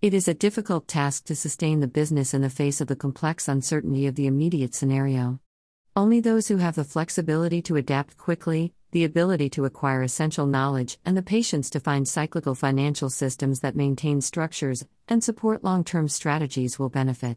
[0.00, 3.48] It is a difficult task to sustain the business in the face of the complex
[3.48, 5.40] uncertainty of the immediate scenario.
[5.96, 11.00] Only those who have the flexibility to adapt quickly, the ability to acquire essential knowledge,
[11.04, 16.06] and the patience to find cyclical financial systems that maintain structures and support long term
[16.06, 17.36] strategies will benefit.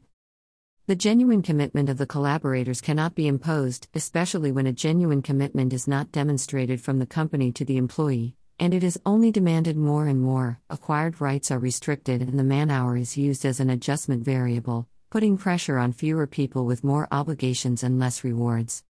[0.86, 5.88] The genuine commitment of the collaborators cannot be imposed, especially when a genuine commitment is
[5.88, 10.22] not demonstrated from the company to the employee and it is only demanded more and
[10.22, 10.60] more.
[10.70, 15.36] Acquired rights are restricted, and the man hour is used as an adjustment variable, putting
[15.36, 18.84] pressure on fewer people with more obligations and less rewards.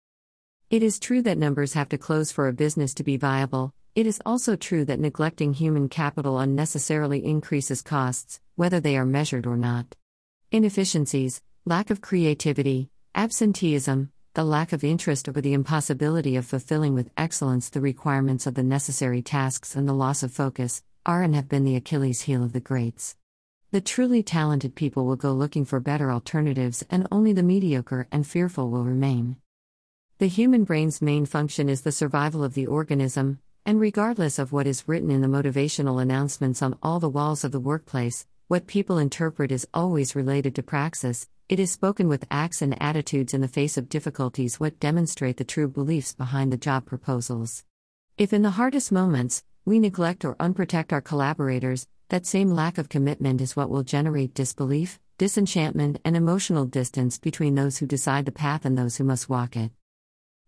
[0.70, 3.72] It is true that numbers have to close for a business to be viable.
[3.94, 9.46] It is also true that neglecting human capital unnecessarily increases costs, whether they are measured
[9.46, 9.94] or not.
[10.50, 17.10] Inefficiencies, lack of creativity, absenteeism, the lack of interest or the impossibility of fulfilling with
[17.16, 21.48] excellence the requirements of the necessary tasks and the loss of focus are and have
[21.48, 23.16] been the Achilles heel of the greats.
[23.72, 28.24] The truly talented people will go looking for better alternatives, and only the mediocre and
[28.24, 29.36] fearful will remain.
[30.18, 34.66] The human brain's main function is the survival of the organism, and regardless of what
[34.66, 38.98] is written in the motivational announcements on all the walls of the workplace, what people
[38.98, 43.46] interpret is always related to praxis, it is spoken with acts and attitudes in the
[43.46, 47.62] face of difficulties what demonstrate the true beliefs behind the job proposals.
[48.18, 52.88] If in the hardest moments, we neglect or unprotect our collaborators, that same lack of
[52.88, 58.32] commitment is what will generate disbelief, disenchantment, and emotional distance between those who decide the
[58.32, 59.70] path and those who must walk it.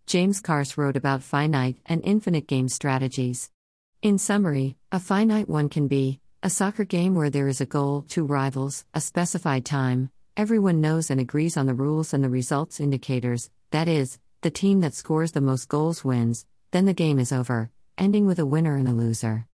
[0.06, 3.48] James Carse wrote about finite and infinite game strategies.
[4.02, 8.04] In summary, a finite one can be a soccer game where there is a goal,
[8.08, 12.80] two rivals, a specified time, Everyone knows and agrees on the rules and the results
[12.80, 17.32] indicators, that is, the team that scores the most goals wins, then the game is
[17.32, 19.46] over, ending with a winner and a loser.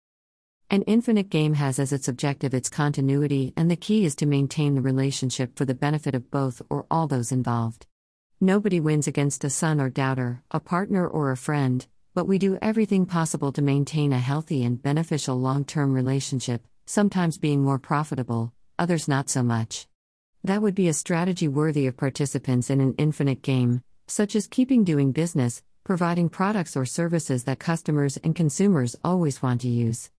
[0.69, 4.75] An infinite game has as its objective its continuity, and the key is to maintain
[4.75, 7.87] the relationship for the benefit of both or all those involved.
[8.39, 12.59] Nobody wins against a son or daughter, a partner or a friend, but we do
[12.61, 18.53] everything possible to maintain a healthy and beneficial long term relationship, sometimes being more profitable,
[18.79, 19.87] others not so much.
[20.43, 24.85] That would be a strategy worthy of participants in an infinite game, such as keeping
[24.85, 30.09] doing business, providing products or services that customers and consumers always want to use.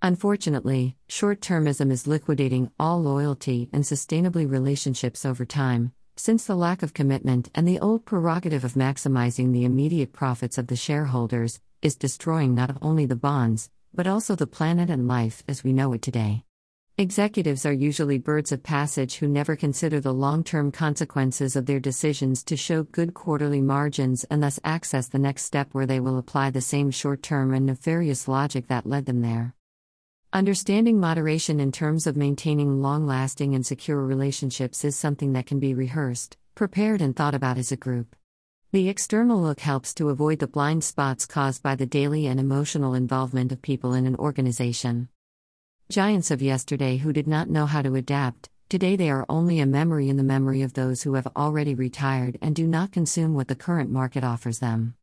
[0.00, 6.84] Unfortunately, short termism is liquidating all loyalty and sustainably relationships over time, since the lack
[6.84, 11.96] of commitment and the old prerogative of maximizing the immediate profits of the shareholders is
[11.96, 16.02] destroying not only the bonds, but also the planet and life as we know it
[16.02, 16.44] today.
[17.00, 21.78] Executives are usually birds of passage who never consider the long term consequences of their
[21.78, 26.18] decisions to show good quarterly margins and thus access the next step where they will
[26.18, 29.54] apply the same short term and nefarious logic that led them there.
[30.32, 35.60] Understanding moderation in terms of maintaining long lasting and secure relationships is something that can
[35.60, 38.16] be rehearsed, prepared, and thought about as a group.
[38.70, 42.92] The external look helps to avoid the blind spots caused by the daily and emotional
[42.92, 45.08] involvement of people in an organization.
[45.88, 49.64] Giants of yesterday who did not know how to adapt, today they are only a
[49.64, 53.48] memory in the memory of those who have already retired and do not consume what
[53.48, 54.94] the current market offers them.